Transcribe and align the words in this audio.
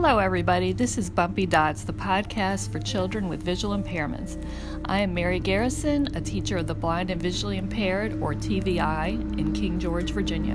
Hello, 0.00 0.20
everybody. 0.20 0.72
This 0.72 0.96
is 0.96 1.10
Bumpy 1.10 1.44
Dots, 1.44 1.82
the 1.82 1.92
podcast 1.92 2.70
for 2.70 2.78
children 2.78 3.28
with 3.28 3.42
visual 3.42 3.76
impairments. 3.76 4.40
I 4.84 5.00
am 5.00 5.12
Mary 5.12 5.40
Garrison, 5.40 6.14
a 6.14 6.20
teacher 6.20 6.56
of 6.56 6.68
the 6.68 6.74
blind 6.76 7.10
and 7.10 7.20
visually 7.20 7.58
impaired, 7.58 8.12
or 8.22 8.32
TVI, 8.32 9.40
in 9.40 9.52
King 9.52 9.80
George, 9.80 10.12
Virginia. 10.12 10.54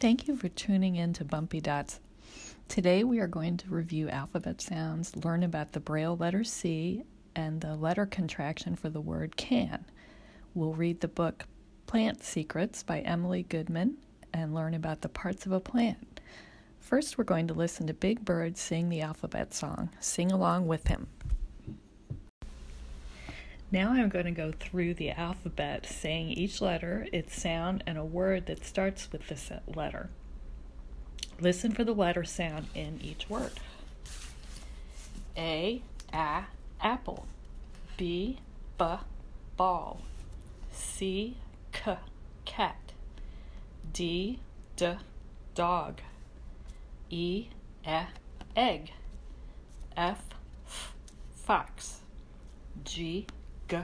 Thank 0.00 0.26
you 0.26 0.34
for 0.34 0.48
tuning 0.48 0.96
in 0.96 1.12
to 1.12 1.26
Bumpy 1.26 1.60
Dots. 1.60 2.00
Today 2.68 3.04
we 3.04 3.18
are 3.18 3.28
going 3.28 3.58
to 3.58 3.68
review 3.68 4.08
alphabet 4.08 4.62
sounds, 4.62 5.14
learn 5.26 5.42
about 5.42 5.72
the 5.72 5.80
Braille 5.80 6.16
letter 6.16 6.42
C, 6.42 7.04
and 7.36 7.60
the 7.60 7.76
letter 7.76 8.06
contraction 8.06 8.76
for 8.76 8.88
the 8.88 9.02
word 9.02 9.36
can. 9.36 9.84
We'll 10.54 10.72
read 10.72 11.02
the 11.02 11.08
book 11.08 11.44
Plant 11.86 12.24
Secrets 12.24 12.82
by 12.82 13.00
Emily 13.00 13.42
Goodman 13.42 13.98
and 14.32 14.54
learn 14.54 14.74
about 14.74 15.00
the 15.00 15.08
parts 15.08 15.46
of 15.46 15.52
a 15.52 15.60
plant. 15.60 16.20
First, 16.80 17.18
we're 17.18 17.24
going 17.24 17.48
to 17.48 17.54
listen 17.54 17.86
to 17.86 17.94
Big 17.94 18.24
Bird 18.24 18.56
sing 18.56 18.88
the 18.88 19.02
alphabet 19.02 19.52
song. 19.52 19.90
Sing 20.00 20.32
along 20.32 20.66
with 20.66 20.88
him. 20.88 21.08
Now 23.70 23.92
I'm 23.92 24.08
going 24.08 24.24
to 24.24 24.30
go 24.30 24.52
through 24.58 24.94
the 24.94 25.10
alphabet, 25.10 25.84
saying 25.84 26.30
each 26.30 26.62
letter, 26.62 27.06
its 27.12 27.38
sound, 27.38 27.84
and 27.86 27.98
a 27.98 28.04
word 28.04 28.46
that 28.46 28.64
starts 28.64 29.12
with 29.12 29.28
this 29.28 29.50
letter. 29.66 30.08
Listen 31.40 31.72
for 31.72 31.84
the 31.84 31.94
letter 31.94 32.24
sound 32.24 32.68
in 32.74 32.98
each 33.02 33.28
word. 33.28 33.52
A, 35.36 35.82
a, 36.12 36.44
apple. 36.80 37.26
B, 37.98 38.38
b, 38.78 38.84
ball. 39.56 40.00
C, 40.72 41.36
k, 41.72 41.96
cat. 42.44 42.87
D, 43.92 44.40
d, 44.76 44.96
dog. 45.54 46.00
E, 47.10 47.48
e, 47.86 48.00
egg. 48.56 48.92
F, 49.96 50.22
f, 50.66 50.94
fox. 51.34 52.00
G, 52.84 53.26
g, 53.68 53.78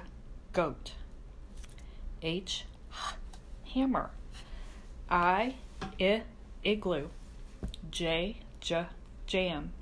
goat. 0.52 0.92
H, 2.22 2.64
h, 2.90 3.14
hammer. 3.72 4.10
I, 5.08 5.54
I, 6.00 6.22
igloo. 6.64 7.08
J, 7.90 8.36
j, 8.60 8.86
jam. 9.26 9.72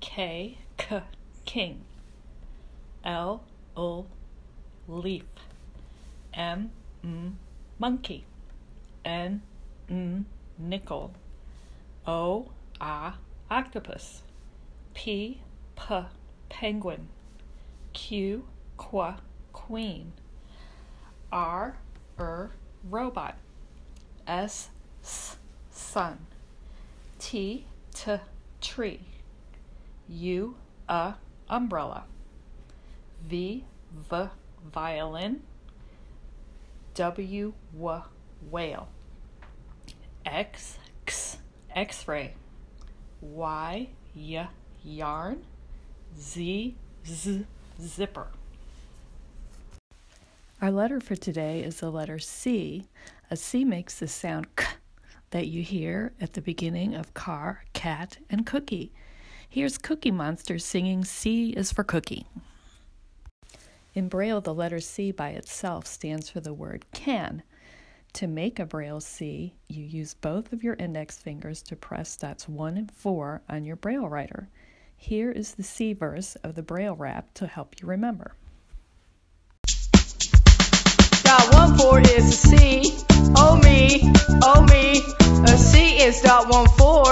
K, 0.00 0.58
k, 0.76 1.02
king. 1.44 1.84
L, 3.04 3.42
l, 3.76 4.06
leaf. 4.88 5.24
M, 6.34 6.70
m, 7.02 7.38
monkey. 7.78 8.24
N, 9.04 9.42
N, 9.88 10.26
nickel. 10.58 11.12
O, 12.06 12.50
A, 12.80 13.14
octopus. 13.50 14.22
P, 14.94 15.40
P, 15.76 16.04
penguin. 16.48 17.08
Q, 17.92 18.44
Qu, 18.76 19.14
queen. 19.52 20.12
R, 21.30 21.76
Er, 22.18 22.50
robot. 22.88 23.34
S, 24.26 24.68
S, 25.02 25.36
sun. 25.70 26.26
T, 27.18 27.66
T, 27.94 28.18
tree. 28.60 29.00
U, 30.08 30.56
A, 30.88 31.14
umbrella. 31.48 32.04
V, 33.22 33.64
V, 33.92 34.28
violin. 34.72 35.42
W, 36.94 37.54
W, 37.74 38.02
whale. 38.50 38.88
X, 40.24 40.78
X, 41.06 41.38
X-ray. 41.74 42.34
Y, 43.20 43.88
Y, 44.14 44.48
yarn. 44.84 45.42
Z, 46.18 46.76
Z, 47.06 47.46
zipper. 47.80 48.26
Our 50.60 50.70
letter 50.70 51.00
for 51.00 51.16
today 51.16 51.62
is 51.62 51.80
the 51.80 51.90
letter 51.90 52.18
C. 52.18 52.86
A 53.30 53.36
C 53.36 53.64
makes 53.64 53.98
the 53.98 54.08
sound 54.08 54.54
K 54.56 54.66
that 55.30 55.48
you 55.48 55.62
hear 55.62 56.12
at 56.20 56.34
the 56.34 56.42
beginning 56.42 56.94
of 56.94 57.14
car, 57.14 57.64
cat, 57.72 58.18
and 58.28 58.44
cookie. 58.46 58.92
Here's 59.48 59.78
Cookie 59.78 60.10
Monster 60.10 60.58
singing 60.58 61.04
C 61.04 61.50
is 61.50 61.72
for 61.72 61.84
cookie. 61.84 62.26
In 63.94 64.08
Braille, 64.08 64.40
the 64.40 64.54
letter 64.54 64.80
C 64.80 65.10
by 65.10 65.30
itself 65.30 65.86
stands 65.86 66.30
for 66.30 66.40
the 66.40 66.54
word 66.54 66.84
can. 66.92 67.42
To 68.14 68.26
make 68.26 68.58
a 68.58 68.66
Braille 68.66 69.00
C, 69.00 69.54
you 69.68 69.82
use 69.84 70.12
both 70.12 70.52
of 70.52 70.62
your 70.62 70.74
index 70.74 71.16
fingers 71.16 71.62
to 71.62 71.76
press 71.76 72.14
dots 72.14 72.46
1 72.46 72.76
and 72.76 72.92
4 72.92 73.40
on 73.48 73.64
your 73.64 73.76
Braille 73.76 74.06
writer. 74.06 74.50
Here 74.94 75.30
is 75.30 75.54
the 75.54 75.62
C 75.62 75.94
verse 75.94 76.36
of 76.36 76.54
the 76.54 76.62
Braille 76.62 76.94
rap 76.94 77.32
to 77.34 77.46
help 77.46 77.80
you 77.80 77.88
remember. 77.88 78.34
Dot 81.22 81.54
1 81.54 81.78
4 81.78 82.00
is 82.00 82.28
a 82.28 82.32
C. 82.32 82.98
Oh 83.34 83.56
me, 83.56 84.12
oh 84.42 84.66
me. 84.70 85.00
A 85.44 85.56
C 85.56 86.02
is 86.02 86.20
dot 86.20 86.50
1 86.50 86.68
4. 86.68 87.11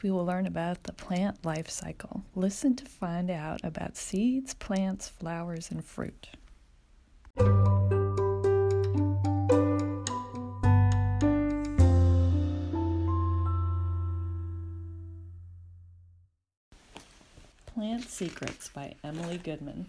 We 0.00 0.12
will 0.12 0.24
learn 0.24 0.46
about 0.46 0.84
the 0.84 0.92
plant 0.92 1.44
life 1.44 1.68
cycle. 1.68 2.22
Listen 2.36 2.76
to 2.76 2.84
find 2.84 3.30
out 3.30 3.60
about 3.64 3.96
seeds, 3.96 4.54
plants, 4.54 5.08
flowers, 5.08 5.72
and 5.72 5.84
fruit. 5.84 6.28
Plant 17.66 18.04
Secrets 18.04 18.68
by 18.68 18.94
Emily 19.02 19.38
Goodman. 19.38 19.86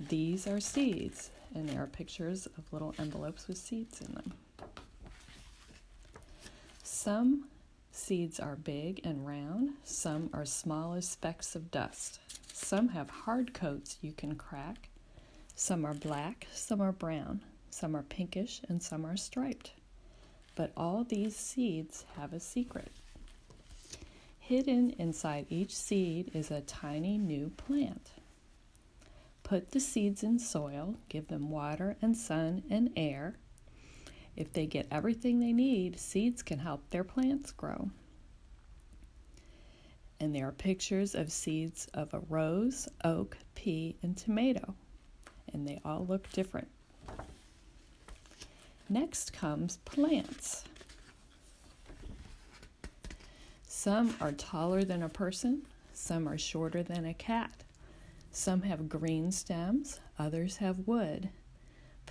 These 0.00 0.48
are 0.48 0.58
seeds, 0.58 1.30
and 1.54 1.68
there 1.68 1.80
are 1.82 1.86
pictures 1.86 2.46
of 2.46 2.72
little 2.72 2.94
envelopes 2.98 3.46
with 3.46 3.58
seeds 3.58 4.00
in 4.00 4.12
them. 4.14 4.32
Some 6.82 7.44
seeds 7.90 8.40
are 8.40 8.56
big 8.56 9.00
and 9.04 9.26
round, 9.26 9.74
some 9.84 10.30
are 10.32 10.44
small 10.44 10.94
as 10.94 11.08
specks 11.08 11.54
of 11.54 11.70
dust. 11.70 12.20
Some 12.52 12.88
have 12.88 13.10
hard 13.10 13.54
coats 13.54 13.98
you 14.00 14.12
can 14.12 14.34
crack. 14.36 14.88
Some 15.54 15.84
are 15.84 15.94
black, 15.94 16.46
some 16.52 16.80
are 16.80 16.92
brown, 16.92 17.42
some 17.70 17.96
are 17.96 18.02
pinkish, 18.02 18.60
and 18.68 18.82
some 18.82 19.04
are 19.04 19.16
striped. 19.16 19.72
But 20.54 20.72
all 20.76 21.04
these 21.04 21.36
seeds 21.36 22.04
have 22.16 22.32
a 22.32 22.40
secret. 22.40 22.92
Hidden 24.38 24.90
inside 24.98 25.46
each 25.48 25.76
seed 25.76 26.30
is 26.34 26.50
a 26.50 26.60
tiny 26.60 27.18
new 27.18 27.50
plant. 27.56 28.10
Put 29.42 29.70
the 29.70 29.80
seeds 29.80 30.22
in 30.22 30.38
soil, 30.38 30.96
give 31.08 31.28
them 31.28 31.50
water 31.50 31.96
and 32.00 32.16
sun 32.16 32.62
and 32.70 32.90
air. 32.96 33.36
If 34.36 34.52
they 34.52 34.66
get 34.66 34.86
everything 34.90 35.40
they 35.40 35.52
need, 35.52 35.98
seeds 35.98 36.42
can 36.42 36.58
help 36.58 36.88
their 36.90 37.04
plants 37.04 37.52
grow. 37.52 37.90
And 40.18 40.34
there 40.34 40.48
are 40.48 40.52
pictures 40.52 41.14
of 41.14 41.32
seeds 41.32 41.88
of 41.94 42.12
a 42.12 42.20
rose, 42.28 42.88
oak, 43.04 43.36
pea, 43.54 43.96
and 44.02 44.16
tomato, 44.16 44.74
and 45.52 45.66
they 45.66 45.80
all 45.84 46.06
look 46.06 46.30
different. 46.32 46.68
Next 48.88 49.32
comes 49.32 49.78
plants. 49.78 50.64
Some 53.66 54.14
are 54.20 54.32
taller 54.32 54.84
than 54.84 55.02
a 55.02 55.08
person, 55.08 55.62
some 55.94 56.28
are 56.28 56.36
shorter 56.36 56.82
than 56.82 57.06
a 57.06 57.14
cat. 57.14 57.64
Some 58.32 58.62
have 58.62 58.88
green 58.88 59.32
stems, 59.32 60.00
others 60.18 60.58
have 60.58 60.86
wood. 60.86 61.30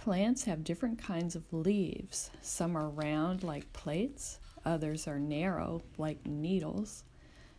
Plants 0.10 0.46
have 0.46 0.64
different 0.64 0.98
kinds 0.98 1.36
of 1.36 1.54
leaves. 1.54 2.32
Some 2.42 2.76
are 2.76 2.90
round 2.90 3.44
like 3.44 3.72
plates, 3.74 4.40
others 4.66 5.08
are 5.08 5.20
narrow 5.20 5.84
like 6.00 6.26
needles. 6.26 7.04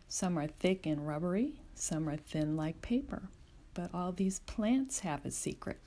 Some 0.09 0.37
are 0.37 0.47
thick 0.47 0.85
and 0.85 1.07
rubbery, 1.07 1.61
some 1.75 2.09
are 2.09 2.17
thin 2.17 2.57
like 2.57 2.81
paper. 2.81 3.29
But 3.73 3.91
all 3.93 4.11
these 4.11 4.39
plants 4.39 4.99
have 4.99 5.23
a 5.23 5.31
secret. 5.31 5.79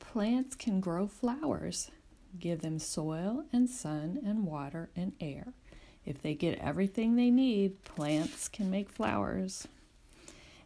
Plants 0.00 0.54
can 0.54 0.80
grow 0.80 1.06
flowers. 1.06 1.90
Give 2.38 2.60
them 2.60 2.78
soil 2.78 3.44
and 3.54 3.70
sun 3.70 4.20
and 4.22 4.44
water 4.44 4.90
and 4.94 5.14
air. 5.18 5.54
If 6.04 6.20
they 6.20 6.34
get 6.34 6.58
everything 6.58 7.16
they 7.16 7.30
need, 7.30 7.84
plants 7.84 8.50
can 8.50 8.70
make 8.70 8.90
flowers. 8.90 9.66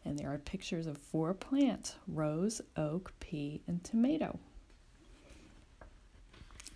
And 0.05 0.19
there 0.19 0.33
are 0.33 0.39
pictures 0.39 0.87
of 0.87 0.99
four 0.99 1.33
plants 1.33 1.97
rose, 2.07 2.61
oak, 2.77 3.13
pea, 3.21 3.63
and 3.67 3.83
tomato. 3.83 4.39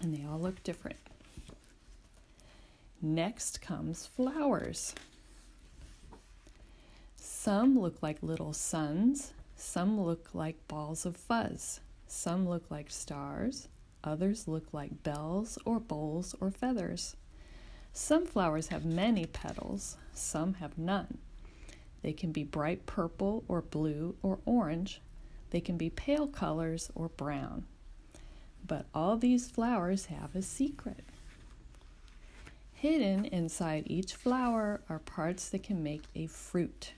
And 0.01 0.15
they 0.15 0.25
all 0.25 0.39
look 0.39 0.63
different. 0.63 0.99
Next 3.03 3.61
comes 3.61 4.07
flowers. 4.07 4.95
Some 7.17 7.79
look 7.79 8.03
like 8.03 8.23
little 8.23 8.53
suns, 8.53 9.33
some 9.57 10.01
look 10.01 10.31
like 10.35 10.67
balls 10.69 11.05
of 11.05 11.17
fuzz, 11.17 11.81
some 12.07 12.49
look 12.49 12.71
like 12.71 12.91
stars, 12.91 13.69
others 14.03 14.49
look 14.49 14.73
like 14.73 15.03
bells 15.03 15.59
or 15.65 15.79
bowls 15.79 16.35
or 16.41 16.51
feathers. 16.51 17.17
Some 17.93 18.27
flowers 18.27 18.69
have 18.69 18.85
many 18.85 19.27
petals, 19.27 19.97
some 20.13 20.55
have 20.55 20.79
none. 20.79 21.19
They 22.08 22.14
can 22.14 22.32
be 22.32 22.43
bright 22.43 22.87
purple 22.87 23.44
or 23.49 23.60
blue 23.60 24.14
or 24.22 24.38
orange. 24.46 25.02
They 25.50 25.60
can 25.60 25.76
be 25.76 25.90
pale 25.90 26.26
colors 26.26 26.90
or 26.94 27.10
brown. 27.10 27.66
But 28.66 28.87
all 28.94 29.19
these 29.19 29.50
flowers 29.50 30.06
have 30.06 30.34
a 30.34 30.40
secret. 30.40 31.05
Hidden 32.72 33.26
inside 33.26 33.82
each 33.88 34.14
flower 34.14 34.81
are 34.88 35.00
parts 35.00 35.50
that 35.50 35.64
can 35.64 35.82
make 35.82 36.05
a 36.14 36.28
fruit. 36.28 36.94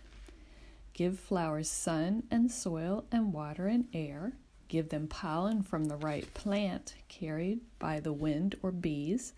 Give 0.93 1.19
flowers 1.19 1.69
sun 1.69 2.23
and 2.31 2.49
soil 2.49 3.05
and 3.11 3.33
water 3.33 3.67
and 3.67 3.89
air. 3.93 4.35
Give 4.69 4.91
them 4.91 5.09
pollen 5.09 5.65
from 5.65 5.87
the 5.87 5.97
right 5.97 6.33
plant 6.35 6.95
carried 7.09 7.63
by 7.81 7.99
the 7.99 8.13
wind 8.13 8.55
or 8.63 8.71
bees. 8.71 9.33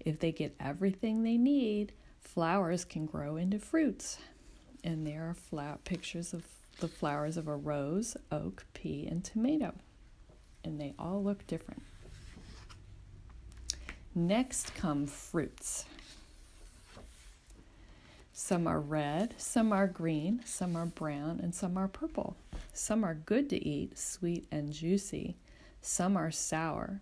If 0.00 0.18
they 0.18 0.32
get 0.32 0.56
everything 0.58 1.22
they 1.22 1.36
need, 1.36 1.92
flowers 2.22 2.86
can 2.86 3.04
grow 3.04 3.36
into 3.36 3.58
fruits. 3.58 4.16
And 4.84 5.06
there 5.06 5.28
are 5.30 5.34
flower 5.34 5.78
pictures 5.84 6.34
of 6.34 6.44
the 6.78 6.88
flowers 6.88 7.38
of 7.38 7.48
a 7.48 7.56
rose, 7.56 8.16
oak, 8.30 8.66
pea, 8.74 9.06
and 9.10 9.24
tomato. 9.24 9.74
And 10.62 10.78
they 10.78 10.94
all 10.98 11.24
look 11.24 11.46
different. 11.46 11.82
Next 14.14 14.74
come 14.74 15.06
fruits. 15.06 15.86
Some 18.32 18.66
are 18.66 18.80
red, 18.80 19.34
some 19.38 19.72
are 19.72 19.86
green, 19.86 20.42
some 20.44 20.76
are 20.76 20.86
brown, 20.86 21.40
and 21.42 21.54
some 21.54 21.78
are 21.78 21.88
purple. 21.88 22.36
Some 22.72 23.04
are 23.04 23.14
good 23.14 23.48
to 23.50 23.66
eat, 23.66 23.98
sweet 23.98 24.46
and 24.50 24.72
juicy. 24.72 25.36
Some 25.80 26.16
are 26.16 26.30
sour. 26.30 27.00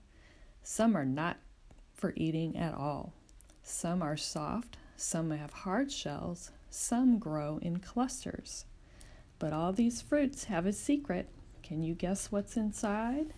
Some 0.62 0.96
are 0.96 1.04
not 1.04 1.38
for 1.94 2.12
eating 2.16 2.56
at 2.56 2.74
all. 2.74 3.12
Some 3.62 4.02
are 4.02 4.16
soft, 4.16 4.76
some 4.96 5.30
have 5.30 5.52
hard 5.52 5.90
shells, 5.90 6.50
some 6.74 7.18
grow 7.18 7.58
in 7.62 7.78
clusters. 7.78 8.64
But 9.38 9.52
all 9.52 9.72
these 9.72 10.00
fruits 10.00 10.44
have 10.44 10.66
a 10.66 10.72
secret. 10.72 11.28
Can 11.62 11.82
you 11.82 11.94
guess 11.94 12.32
what's 12.32 12.56
inside? 12.56 13.34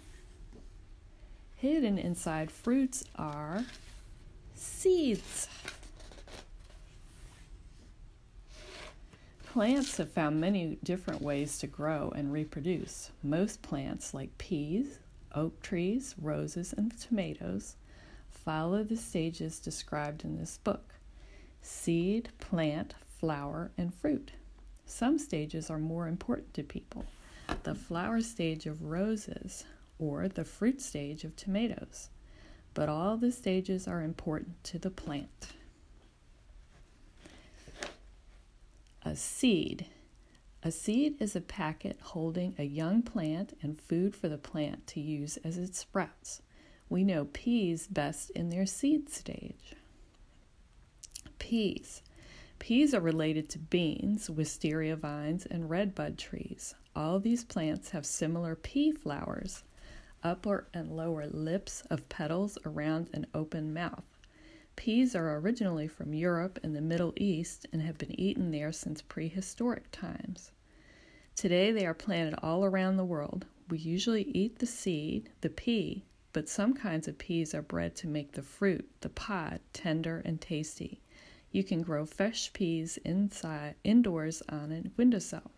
Hidden 1.57 1.99
inside 1.99 2.51
fruits 2.51 3.05
are 3.17 3.65
seeds. 4.55 5.49
Plants 9.47 9.99
have 9.99 10.11
found 10.11 10.41
many 10.41 10.79
different 10.83 11.23
ways 11.23 11.59
to 11.59 11.67
grow 11.67 12.13
and 12.15 12.33
reproduce. 12.33 13.13
Most 13.23 13.63
plants, 13.63 14.13
like 14.13 14.37
peas, 14.37 14.99
oak 15.35 15.63
trees, 15.63 16.15
roses, 16.21 16.75
and 16.77 16.93
tomatoes, 16.99 17.77
follow 18.29 18.83
the 18.83 18.97
stages 18.97 19.61
described 19.61 20.25
in 20.25 20.37
this 20.37 20.59
book 20.59 20.95
seed, 21.63 22.29
plant, 22.41 22.95
flower, 23.25 23.71
and 23.79 23.94
fruit. 23.94 24.32
Some 24.85 25.17
stages 25.17 25.71
are 25.71 25.79
more 25.79 26.09
important 26.09 26.53
to 26.53 26.62
people 26.62 27.06
the 27.62 27.75
flower 27.75 28.21
stage 28.21 28.67
of 28.67 28.82
roses 28.82 29.65
or 29.99 30.29
the 30.29 30.44
fruit 30.44 30.82
stage 30.82 31.25
of 31.25 31.35
tomatoes. 31.35 32.11
But 32.75 32.91
all 32.91 33.17
the 33.17 33.32
stages 33.32 33.88
are 33.88 34.03
important 34.03 34.62
to 34.65 34.79
the 34.79 34.91
plant. 34.91 35.55
A 39.03 39.17
seed. 39.17 39.87
A 40.62 40.71
seed 40.71 41.17
is 41.19 41.35
a 41.35 41.41
packet 41.41 41.99
holding 42.03 42.55
a 42.59 42.65
young 42.65 43.00
plant 43.00 43.56
and 43.62 43.81
food 43.81 44.15
for 44.15 44.29
the 44.29 44.37
plant 44.37 44.87
to 44.88 45.00
use 45.00 45.38
as 45.38 45.56
it 45.56 45.75
sprouts. 45.75 46.43
We 46.91 47.05
know 47.05 47.25
peas 47.32 47.87
best 47.87 48.29
in 48.31 48.50
their 48.50 48.67
seed 48.67 49.09
stage. 49.09 49.76
Peas. 51.38 52.03
Peas 52.59 52.95
are 52.95 53.01
related 53.01 53.49
to 53.51 53.59
beans, 53.59 54.31
wisteria 54.31 54.97
vines, 54.97 55.45
and 55.47 55.69
redbud 55.69 56.17
trees. 56.17 56.75
All 56.97 57.19
these 57.21 57.45
plants 57.45 57.91
have 57.91 58.06
similar 58.06 58.55
pea 58.55 58.93
flowers, 58.93 59.65
upper 60.23 60.69
and 60.73 60.97
lower 60.97 61.27
lips 61.27 61.83
of 61.91 62.09
petals 62.09 62.56
around 62.65 63.11
an 63.12 63.27
open 63.35 63.75
mouth. 63.75 64.05
Peas 64.77 65.15
are 65.15 65.37
originally 65.37 65.87
from 65.87 66.15
Europe 66.15 66.59
and 66.62 66.75
the 66.75 66.81
Middle 66.81 67.12
East 67.17 67.67
and 67.73 67.83
have 67.83 67.99
been 67.99 68.19
eaten 68.19 68.51
there 68.51 68.73
since 68.73 69.03
prehistoric 69.03 69.91
times. 69.93 70.50
Today 71.37 71.73
they 71.73 71.85
are 71.85 71.95
planted 71.95 72.35
all 72.43 72.65
around 72.65 72.97
the 72.97 73.05
world. 73.05 73.47
We 73.69 73.79
usually 73.79 74.23
eat 74.23 74.59
the 74.59 74.67
seed, 74.67 75.31
the 75.41 75.50
pea, 75.50 76.05
but 76.33 76.49
some 76.49 76.75
kinds 76.75 77.07
of 77.09 77.19
peas 77.19 77.55
are 77.55 77.62
bred 77.62 77.95
to 77.97 78.09
make 78.09 78.33
the 78.33 78.43
fruit, 78.43 78.89
the 79.00 79.09
pod, 79.09 79.61
tender 79.73 80.23
and 80.25 80.41
tasty. 80.41 81.00
You 81.55 81.62
can 81.62 81.83
grow 81.83 82.05
fresh 82.05 82.53
peas 82.53 82.99
inside 83.05 83.77
indoors 83.85 84.43
on 84.49 84.73
a 84.73 84.91
windowsill. 84.97 85.53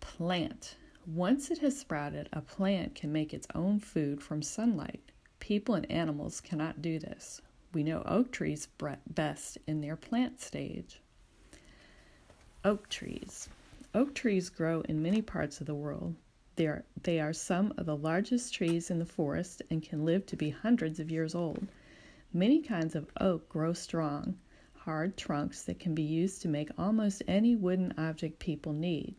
Plant. 0.00 0.76
Once 1.06 1.50
it 1.50 1.58
has 1.58 1.78
sprouted, 1.78 2.26
a 2.32 2.40
plant 2.40 2.94
can 2.94 3.12
make 3.12 3.34
its 3.34 3.46
own 3.54 3.78
food 3.80 4.22
from 4.22 4.40
sunlight. 4.40 5.02
People 5.40 5.74
and 5.74 5.84
animals 5.90 6.40
cannot 6.40 6.80
do 6.80 6.98
this. 6.98 7.42
We 7.74 7.82
know 7.82 8.02
oak 8.06 8.32
trees 8.32 8.66
best 9.06 9.58
in 9.66 9.82
their 9.82 9.96
plant 9.96 10.40
stage. 10.40 11.02
Oak 12.64 12.88
trees. 12.88 13.50
Oak 13.94 14.14
trees 14.14 14.48
grow 14.48 14.80
in 14.88 15.02
many 15.02 15.20
parts 15.20 15.60
of 15.60 15.66
the 15.66 15.74
world, 15.74 16.14
they 16.56 16.66
are, 16.66 16.84
they 17.02 17.20
are 17.20 17.34
some 17.34 17.74
of 17.76 17.84
the 17.84 17.96
largest 17.96 18.54
trees 18.54 18.90
in 18.90 18.98
the 18.98 19.04
forest 19.04 19.60
and 19.68 19.82
can 19.82 20.06
live 20.06 20.24
to 20.26 20.36
be 20.36 20.48
hundreds 20.48 20.98
of 20.98 21.10
years 21.10 21.34
old. 21.34 21.66
Many 22.34 22.62
kinds 22.62 22.96
of 22.96 23.10
oak 23.20 23.46
grow 23.50 23.74
strong, 23.74 24.38
hard 24.72 25.18
trunks 25.18 25.64
that 25.64 25.78
can 25.78 25.94
be 25.94 26.02
used 26.02 26.40
to 26.40 26.48
make 26.48 26.70
almost 26.78 27.22
any 27.28 27.56
wooden 27.56 27.92
object 27.98 28.38
people 28.38 28.72
need 28.72 29.16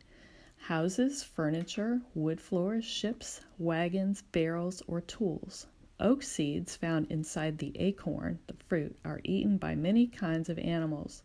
houses, 0.58 1.22
furniture, 1.22 2.02
wood 2.16 2.42
floors, 2.42 2.84
ships, 2.84 3.42
wagons, 3.60 4.24
barrels, 4.32 4.82
or 4.88 5.00
tools. 5.00 5.68
Oak 6.00 6.24
seeds 6.24 6.76
found 6.76 7.06
inside 7.12 7.60
the 7.60 7.78
acorn, 7.80 8.40
the 8.48 8.56
fruit, 8.68 8.96
are 9.06 9.22
eaten 9.24 9.58
by 9.58 9.76
many 9.76 10.08
kinds 10.08 10.50
of 10.50 10.58
animals 10.58 11.22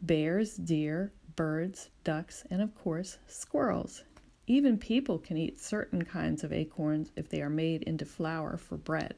bears, 0.00 0.56
deer, 0.56 1.12
birds, 1.36 1.88
ducks, 2.02 2.44
and 2.50 2.60
of 2.60 2.74
course, 2.74 3.18
squirrels. 3.28 4.02
Even 4.48 4.76
people 4.76 5.20
can 5.20 5.36
eat 5.36 5.60
certain 5.60 6.04
kinds 6.04 6.42
of 6.42 6.52
acorns 6.52 7.12
if 7.14 7.28
they 7.28 7.40
are 7.40 7.48
made 7.48 7.84
into 7.84 8.04
flour 8.04 8.56
for 8.56 8.76
bread. 8.76 9.14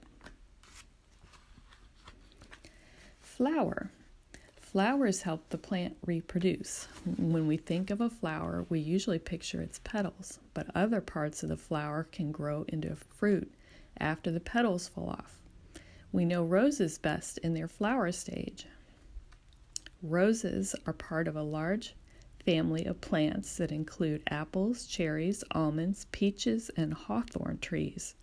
Flower. 3.36 3.90
Flowers 4.60 5.22
help 5.22 5.48
the 5.48 5.58
plant 5.58 5.96
reproduce. 6.06 6.86
When 7.04 7.48
we 7.48 7.56
think 7.56 7.90
of 7.90 8.00
a 8.00 8.08
flower, 8.08 8.64
we 8.68 8.78
usually 8.78 9.18
picture 9.18 9.60
its 9.60 9.80
petals, 9.82 10.38
but 10.54 10.70
other 10.72 11.00
parts 11.00 11.42
of 11.42 11.48
the 11.48 11.56
flower 11.56 12.04
can 12.12 12.30
grow 12.30 12.64
into 12.68 12.92
a 12.92 12.94
fruit 12.94 13.52
after 13.98 14.30
the 14.30 14.38
petals 14.38 14.86
fall 14.86 15.08
off. 15.08 15.40
We 16.12 16.24
know 16.24 16.44
roses 16.44 16.96
best 16.96 17.38
in 17.38 17.54
their 17.54 17.66
flower 17.66 18.12
stage. 18.12 18.66
Roses 20.00 20.76
are 20.86 20.92
part 20.92 21.26
of 21.26 21.34
a 21.34 21.42
large 21.42 21.96
family 22.46 22.84
of 22.84 23.00
plants 23.00 23.56
that 23.56 23.72
include 23.72 24.22
apples, 24.30 24.86
cherries, 24.86 25.42
almonds, 25.50 26.06
peaches, 26.12 26.70
and 26.76 26.94
hawthorn 26.94 27.58
trees. 27.58 28.14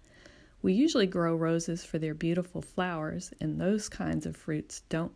We 0.61 0.73
usually 0.73 1.07
grow 1.07 1.35
roses 1.35 1.83
for 1.83 1.97
their 1.97 2.13
beautiful 2.13 2.61
flowers, 2.61 3.33
and 3.39 3.59
those 3.59 3.89
kinds 3.89 4.25
of 4.25 4.35
fruits 4.35 4.81
don't 4.89 5.13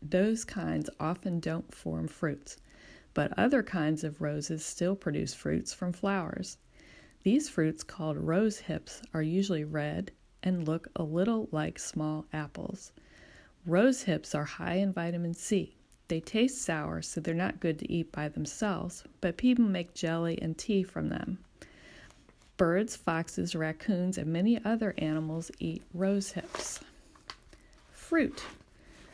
those 0.00 0.44
kinds 0.44 0.88
often 1.00 1.40
don't 1.40 1.74
form 1.74 2.08
fruits, 2.08 2.56
but 3.14 3.36
other 3.36 3.62
kinds 3.62 4.04
of 4.04 4.20
roses 4.20 4.64
still 4.64 4.94
produce 4.96 5.34
fruits 5.34 5.74
from 5.74 5.92
flowers. 5.92 6.56
These 7.22 7.48
fruits, 7.48 7.82
called 7.82 8.16
rose 8.16 8.60
hips, 8.60 9.02
are 9.12 9.22
usually 9.22 9.64
red 9.64 10.12
and 10.42 10.66
look 10.66 10.88
a 10.94 11.02
little 11.02 11.48
like 11.52 11.78
small 11.78 12.26
apples. 12.32 12.92
Rose 13.66 14.02
hips 14.02 14.34
are 14.34 14.44
high 14.44 14.76
in 14.76 14.92
vitamin 14.92 15.34
C, 15.34 15.76
they 16.08 16.20
taste 16.20 16.62
sour, 16.62 17.02
so 17.02 17.20
they're 17.20 17.34
not 17.34 17.60
good 17.60 17.78
to 17.80 17.92
eat 17.92 18.10
by 18.10 18.28
themselves, 18.28 19.04
but 19.20 19.36
people 19.36 19.66
make 19.66 19.92
jelly 19.92 20.40
and 20.40 20.56
tea 20.56 20.82
from 20.82 21.10
them. 21.10 21.38
Birds, 22.58 22.96
foxes, 22.96 23.54
raccoons, 23.54 24.18
and 24.18 24.32
many 24.32 24.60
other 24.64 24.92
animals 24.98 25.48
eat 25.60 25.84
rose 25.94 26.32
hips. 26.32 26.80
Fruit. 27.92 28.42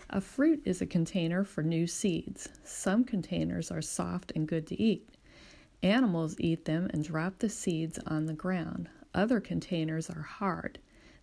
A 0.08 0.22
fruit 0.22 0.62
is 0.64 0.80
a 0.80 0.86
container 0.86 1.44
for 1.44 1.62
new 1.62 1.86
seeds. 1.86 2.48
Some 2.64 3.04
containers 3.04 3.70
are 3.70 3.82
soft 3.82 4.32
and 4.34 4.48
good 4.48 4.66
to 4.68 4.80
eat. 4.82 5.06
Animals 5.82 6.36
eat 6.38 6.64
them 6.64 6.88
and 6.94 7.04
drop 7.04 7.38
the 7.38 7.50
seeds 7.50 7.98
on 8.06 8.24
the 8.24 8.32
ground. 8.32 8.88
Other 9.14 9.40
containers 9.40 10.08
are 10.08 10.22
hard. 10.22 10.78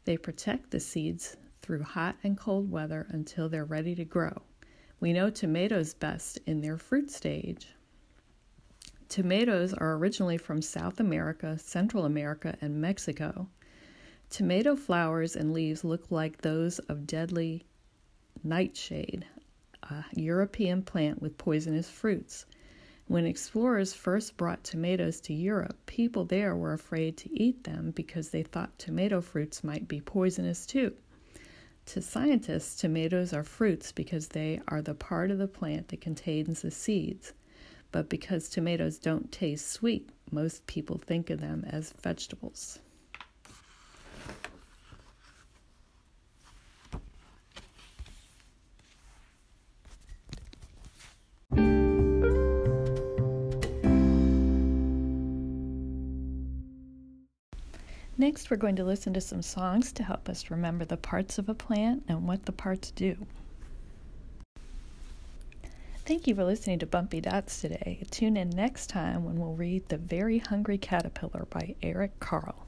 They 0.05 0.15
protect 0.15 0.69
the 0.69 0.79
seeds 0.79 1.37
through 1.63 1.81
hot 1.81 2.17
and 2.23 2.37
cold 2.37 2.69
weather 2.69 3.07
until 3.09 3.49
they're 3.49 3.65
ready 3.65 3.95
to 3.95 4.05
grow. 4.05 4.43
We 4.99 5.11
know 5.11 5.31
tomatoes 5.31 5.95
best 5.95 6.37
in 6.45 6.61
their 6.61 6.77
fruit 6.77 7.09
stage. 7.09 7.69
Tomatoes 9.11 9.73
are 9.73 9.95
originally 9.95 10.37
from 10.37 10.61
South 10.61 11.01
America, 11.01 11.59
Central 11.59 12.05
America, 12.05 12.57
and 12.61 12.79
Mexico. 12.79 13.49
Tomato 14.29 14.73
flowers 14.77 15.35
and 15.35 15.51
leaves 15.51 15.83
look 15.83 16.09
like 16.09 16.37
those 16.37 16.79
of 16.79 17.05
deadly 17.05 17.65
nightshade, 18.41 19.25
a 19.83 20.05
European 20.13 20.81
plant 20.81 21.21
with 21.21 21.37
poisonous 21.37 21.89
fruits. 21.89 22.45
When 23.07 23.25
explorers 23.25 23.93
first 23.93 24.37
brought 24.37 24.63
tomatoes 24.63 25.19
to 25.23 25.33
Europe, 25.33 25.75
people 25.87 26.23
there 26.23 26.55
were 26.55 26.71
afraid 26.71 27.17
to 27.17 27.37
eat 27.37 27.65
them 27.65 27.91
because 27.91 28.29
they 28.29 28.43
thought 28.43 28.79
tomato 28.79 29.19
fruits 29.19 29.61
might 29.61 29.89
be 29.89 29.99
poisonous 29.99 30.65
too. 30.65 30.93
To 31.87 32.01
scientists, 32.01 32.77
tomatoes 32.79 33.33
are 33.33 33.43
fruits 33.43 33.91
because 33.91 34.29
they 34.29 34.61
are 34.69 34.81
the 34.81 34.95
part 34.95 35.31
of 35.31 35.37
the 35.37 35.49
plant 35.49 35.89
that 35.89 35.99
contains 35.99 36.61
the 36.61 36.71
seeds. 36.71 37.33
But 37.91 38.09
because 38.09 38.47
tomatoes 38.47 38.97
don't 38.97 39.31
taste 39.31 39.69
sweet, 39.69 40.09
most 40.31 40.65
people 40.65 40.97
think 40.97 41.29
of 41.29 41.41
them 41.41 41.65
as 41.67 41.91
vegetables. 42.01 42.79
Next, 58.17 58.51
we're 58.51 58.57
going 58.57 58.75
to 58.75 58.83
listen 58.83 59.13
to 59.15 59.21
some 59.21 59.41
songs 59.41 59.91
to 59.93 60.03
help 60.03 60.29
us 60.29 60.51
remember 60.51 60.85
the 60.85 60.95
parts 60.95 61.39
of 61.39 61.49
a 61.49 61.55
plant 61.55 62.03
and 62.07 62.27
what 62.27 62.45
the 62.45 62.51
parts 62.51 62.91
do. 62.91 63.17
Thank 66.11 66.27
you 66.27 66.35
for 66.35 66.43
listening 66.43 66.79
to 66.79 66.85
Bumpy 66.85 67.21
Dots 67.21 67.61
today. 67.61 68.03
Tune 68.11 68.35
in 68.35 68.49
next 68.49 68.87
time 68.87 69.23
when 69.23 69.37
we'll 69.37 69.53
read 69.53 69.87
The 69.87 69.97
Very 69.97 70.39
Hungry 70.39 70.77
Caterpillar 70.77 71.47
by 71.49 71.75
Eric 71.81 72.19
Carle. 72.19 72.67